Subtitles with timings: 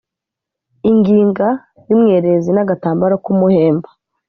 [0.89, 1.47] ingiga
[1.87, 3.89] y umwerezi n agatambaro k umuhemba